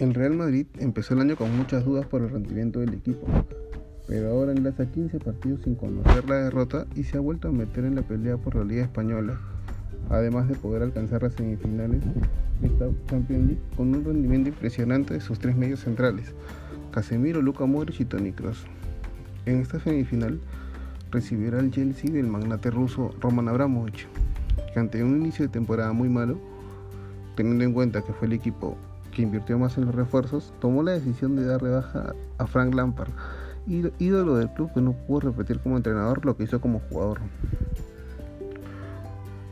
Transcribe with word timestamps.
El 0.00 0.14
Real 0.14 0.32
Madrid 0.32 0.66
empezó 0.78 1.12
el 1.12 1.20
año 1.20 1.36
con 1.36 1.54
muchas 1.54 1.84
dudas 1.84 2.06
por 2.06 2.22
el 2.22 2.30
rendimiento 2.30 2.80
del 2.80 2.94
equipo, 2.94 3.26
pero 4.08 4.30
ahora 4.30 4.52
enlaza 4.52 4.90
15 4.90 5.18
partidos 5.18 5.60
sin 5.60 5.74
conocer 5.74 6.26
la 6.26 6.36
derrota 6.36 6.86
y 6.96 7.04
se 7.04 7.18
ha 7.18 7.20
vuelto 7.20 7.48
a 7.48 7.52
meter 7.52 7.84
en 7.84 7.96
la 7.96 8.02
pelea 8.02 8.38
por 8.38 8.54
la 8.54 8.64
Liga 8.64 8.82
Española, 8.82 9.38
además 10.08 10.48
de 10.48 10.54
poder 10.54 10.82
alcanzar 10.82 11.22
las 11.22 11.34
semifinales 11.34 12.00
de 12.62 12.66
esta 12.66 12.88
Champions 13.08 13.46
League 13.46 13.62
con 13.76 13.94
un 13.94 14.02
rendimiento 14.02 14.48
impresionante 14.48 15.12
de 15.12 15.20
sus 15.20 15.38
tres 15.38 15.54
medios 15.54 15.80
centrales, 15.80 16.32
Casemiro, 16.92 17.42
Luka 17.42 17.66
Modric 17.66 18.00
y 18.00 18.06
Toni 18.06 18.32
Kroos. 18.32 18.64
En 19.44 19.60
esta 19.60 19.80
semifinal 19.80 20.40
recibirá 21.10 21.60
el 21.60 21.72
Chelsea 21.72 22.10
del 22.10 22.26
magnate 22.26 22.70
ruso 22.70 23.14
Roman 23.20 23.48
Abramovich, 23.48 24.08
que 24.72 24.80
ante 24.80 25.04
un 25.04 25.16
inicio 25.16 25.44
de 25.44 25.52
temporada 25.52 25.92
muy 25.92 26.08
malo, 26.08 26.40
teniendo 27.36 27.64
en 27.64 27.74
cuenta 27.74 28.00
que 28.00 28.14
fue 28.14 28.26
el 28.28 28.32
equipo 28.32 28.78
que 29.10 29.22
invirtió 29.22 29.58
más 29.58 29.76
en 29.78 29.86
los 29.86 29.94
refuerzos, 29.94 30.52
tomó 30.60 30.82
la 30.82 30.92
decisión 30.92 31.36
de 31.36 31.44
dar 31.44 31.62
rebaja 31.62 32.14
a 32.38 32.46
Frank 32.46 32.74
Lampard, 32.74 33.10
ídolo 33.66 34.36
del 34.36 34.50
club 34.50 34.72
que 34.72 34.80
no 34.80 34.92
pudo 34.92 35.20
repetir 35.30 35.60
como 35.60 35.76
entrenador 35.76 36.24
lo 36.24 36.36
que 36.36 36.44
hizo 36.44 36.60
como 36.60 36.80
jugador. 36.90 37.20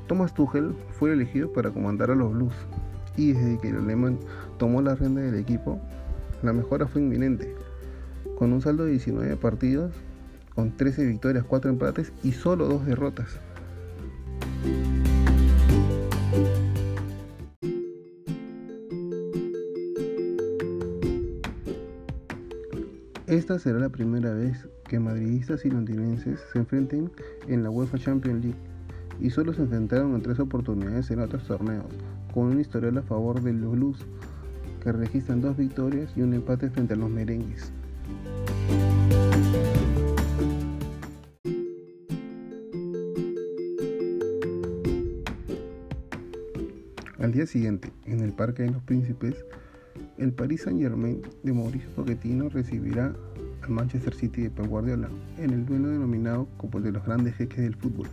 Thomas 0.06 0.32
Tuchel 0.32 0.74
fue 0.98 1.12
elegido 1.12 1.52
para 1.52 1.70
comandar 1.70 2.10
a 2.10 2.14
los 2.14 2.32
Blues 2.32 2.54
y 3.16 3.32
desde 3.32 3.58
que 3.58 3.68
el 3.68 3.76
alemán 3.76 4.18
tomó 4.58 4.80
la 4.80 4.94
rienda 4.94 5.20
del 5.20 5.34
equipo, 5.34 5.78
la 6.42 6.52
mejora 6.52 6.86
fue 6.86 7.02
inminente, 7.02 7.54
con 8.38 8.52
un 8.52 8.62
saldo 8.62 8.84
de 8.84 8.92
19 8.92 9.36
partidos, 9.36 9.92
con 10.54 10.76
13 10.76 11.04
victorias, 11.04 11.44
4 11.46 11.70
empates 11.70 12.12
y 12.22 12.32
solo 12.32 12.66
2 12.68 12.86
derrotas. 12.86 13.38
Esta 23.28 23.58
será 23.58 23.78
la 23.78 23.90
primera 23.90 24.32
vez 24.32 24.66
que 24.88 24.98
madridistas 24.98 25.62
y 25.66 25.70
londinenses 25.70 26.40
se 26.50 26.60
enfrenten 26.60 27.10
en 27.46 27.62
la 27.62 27.68
UEFA 27.68 27.98
Champions 27.98 28.42
League 28.42 28.58
y 29.20 29.28
solo 29.28 29.52
se 29.52 29.60
enfrentaron 29.60 30.14
en 30.14 30.22
tres 30.22 30.40
oportunidades 30.40 31.10
en 31.10 31.20
otros 31.20 31.46
torneos, 31.46 31.84
con 32.32 32.44
un 32.44 32.58
historial 32.58 32.96
a 32.96 33.02
favor 33.02 33.42
de 33.42 33.52
los 33.52 33.72
Blues, 33.72 34.06
que 34.82 34.92
registran 34.92 35.42
dos 35.42 35.58
victorias 35.58 36.10
y 36.16 36.22
un 36.22 36.32
empate 36.32 36.70
frente 36.70 36.94
a 36.94 36.96
los 36.96 37.10
merengues. 37.10 37.70
Al 47.18 47.32
día 47.32 47.44
siguiente, 47.44 47.92
en 48.06 48.20
el 48.20 48.32
Parque 48.32 48.62
de 48.62 48.70
los 48.70 48.82
Príncipes, 48.84 49.44
el 50.18 50.32
Paris 50.32 50.62
Saint-Germain 50.62 51.22
de 51.44 51.52
Mauricio 51.52 51.88
Pochettino 51.90 52.48
recibirá 52.48 53.14
al 53.62 53.70
Manchester 53.70 54.12
City 54.12 54.42
de 54.42 54.50
Pep 54.50 54.66
Guardiola 54.66 55.08
en 55.38 55.50
el 55.50 55.64
duelo 55.64 55.88
denominado 55.88 56.48
como 56.56 56.78
el 56.78 56.84
de 56.84 56.92
los 56.92 57.04
grandes 57.04 57.36
jeques 57.36 57.58
del 57.58 57.76
fútbol. 57.76 58.08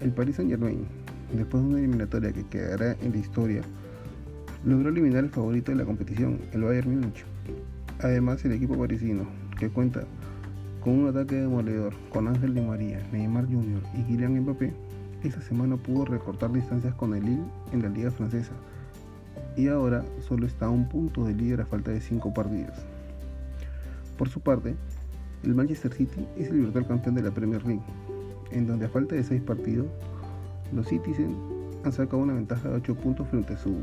El 0.00 0.10
Paris 0.10 0.36
Saint-Germain, 0.36 0.84
después 1.32 1.62
de 1.62 1.68
una 1.68 1.78
eliminatoria 1.78 2.32
que 2.32 2.44
quedará 2.46 2.96
en 3.00 3.12
la 3.12 3.18
historia, 3.18 3.62
logró 4.64 4.88
eliminar 4.88 5.22
al 5.22 5.30
favorito 5.30 5.70
de 5.70 5.78
la 5.78 5.84
competición, 5.84 6.40
el 6.52 6.64
Bayern 6.64 6.90
Múnich. 6.90 7.24
Además, 8.00 8.44
el 8.44 8.52
equipo 8.52 8.76
parisino, 8.76 9.26
que 9.58 9.70
cuenta 9.70 10.04
con 10.82 10.98
un 10.98 11.08
ataque 11.08 11.36
demoledor 11.36 11.94
con 12.10 12.26
Ángel 12.26 12.54
Di 12.54 12.60
María, 12.60 13.06
Neymar 13.12 13.46
Jr. 13.46 13.82
y 13.96 14.02
Kylian 14.02 14.40
Mbappé, 14.40 14.72
esta 15.22 15.40
semana 15.40 15.76
pudo 15.76 16.04
recortar 16.04 16.52
distancias 16.52 16.94
con 16.94 17.14
el 17.14 17.24
Lille 17.24 17.44
en 17.72 17.82
la 17.82 17.88
liga 17.88 18.10
francesa 18.10 18.52
y 19.56 19.68
ahora 19.68 20.04
solo 20.20 20.46
está 20.46 20.66
a 20.66 20.70
un 20.70 20.88
punto 20.88 21.24
de 21.24 21.34
líder 21.34 21.62
a 21.62 21.66
falta 21.66 21.90
de 21.90 22.00
5 22.00 22.34
partidos. 22.34 22.76
Por 24.18 24.28
su 24.28 24.40
parte, 24.40 24.74
el 25.42 25.54
Manchester 25.54 25.92
City 25.92 26.26
es 26.36 26.48
el 26.48 26.60
virtual 26.60 26.86
campeón 26.86 27.14
de 27.14 27.22
la 27.22 27.30
Premier 27.30 27.64
League, 27.66 27.82
en 28.50 28.66
donde 28.66 28.86
a 28.86 28.88
falta 28.88 29.14
de 29.14 29.24
6 29.24 29.42
partidos, 29.42 29.86
los 30.72 30.88
Citizens 30.88 31.36
han 31.84 31.92
sacado 31.92 32.22
una 32.22 32.34
ventaja 32.34 32.68
de 32.68 32.76
8 32.76 32.94
puntos 32.96 33.28
frente 33.28 33.54
a 33.54 33.58
su 33.58 33.76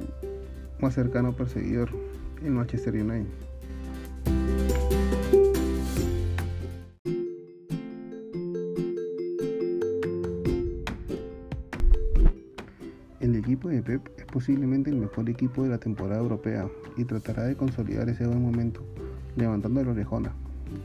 más 0.79 0.93
cercano 0.93 1.33
perseguidor, 1.33 1.89
el 2.43 2.51
Manchester 2.51 2.93
United. 2.93 4.92
Equipo 13.53 13.69
de 13.69 13.83
Pep 13.83 14.09
es 14.17 14.25
posiblemente 14.25 14.89
el 14.89 14.95
mejor 14.95 15.29
equipo 15.29 15.61
de 15.61 15.69
la 15.69 15.77
temporada 15.77 16.19
europea 16.19 16.67
y 16.97 17.03
tratará 17.03 17.43
de 17.43 17.55
consolidar 17.55 18.09
ese 18.09 18.25
buen 18.25 18.41
momento, 18.41 18.81
levantando 19.35 19.83
la 19.83 19.91
orejona. 19.91 20.31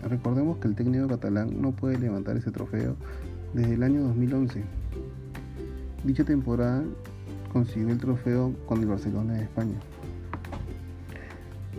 Recordemos 0.03 0.59
que 0.59 0.69
el 0.69 0.75
técnico 0.75 1.09
catalán 1.09 1.63
no 1.63 1.73
puede 1.73 1.99
levantar 1.99 2.37
ese 2.37 2.51
trofeo 2.51 2.95
desde 3.55 3.73
el 3.73 3.83
año 3.83 4.03
2011. 4.03 4.63
Dicha 6.05 6.25
temporada 6.25 6.85
consiguió 7.55 7.89
el 7.89 7.99
trofeo 7.99 8.53
con 8.67 8.83
el 8.83 8.87
Barcelona 8.89 9.33
de 9.33 9.45
España. 9.45 9.79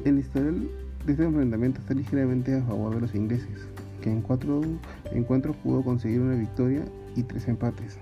El 0.06 0.18
historial 0.18 0.68
de 1.06 1.12
este 1.12 1.24
enfrentamiento 1.24 1.82
está 1.82 1.94
ligeramente 1.94 2.56
a 2.56 2.64
favor 2.64 2.96
de 2.96 3.02
los 3.02 3.14
ingleses, 3.14 3.60
que 4.02 4.12
en 4.12 4.22
cuatro 4.22 4.62
encuentros 5.12 5.56
pudo 5.58 5.84
conseguir 5.84 6.22
una 6.22 6.34
victoria 6.34 6.84
y 7.16 7.22
tres 7.22 7.48
empates. 7.48 8.00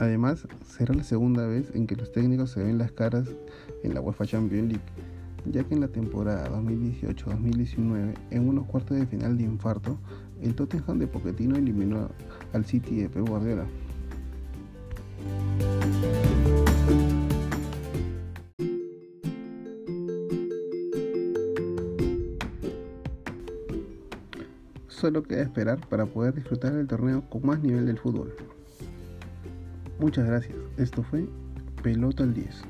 Además, 0.00 0.48
será 0.66 0.94
la 0.94 1.04
segunda 1.04 1.46
vez 1.46 1.70
en 1.74 1.86
que 1.86 1.94
los 1.94 2.10
técnicos 2.10 2.52
se 2.52 2.62
ven 2.62 2.78
las 2.78 2.90
caras 2.90 3.28
en 3.82 3.92
la 3.92 4.00
UEFA 4.00 4.24
Champions 4.24 4.68
League, 4.68 4.84
ya 5.44 5.62
que 5.62 5.74
en 5.74 5.82
la 5.82 5.88
temporada 5.88 6.48
2018-2019, 6.48 8.14
en 8.30 8.48
unos 8.48 8.66
cuartos 8.66 8.96
de 8.98 9.06
final 9.06 9.36
de 9.36 9.44
infarto, 9.44 9.98
el 10.40 10.54
Tottenham 10.54 11.00
de 11.00 11.06
Pochettino 11.06 11.54
eliminó 11.54 12.08
al 12.54 12.64
City 12.64 12.96
de 12.96 13.10
Pep 13.10 13.28
Guardiola. 13.28 13.66
Solo 24.88 25.22
queda 25.24 25.42
esperar 25.42 25.86
para 25.90 26.06
poder 26.06 26.34
disfrutar 26.34 26.72
del 26.72 26.86
torneo 26.86 27.28
con 27.28 27.44
más 27.44 27.60
nivel 27.60 27.84
del 27.84 27.98
fútbol. 27.98 28.32
Muchas 30.00 30.24
gracias. 30.24 30.56
Esto 30.78 31.02
fue 31.02 31.26
Pelota 31.82 32.22
al 32.22 32.32
10. 32.32 32.62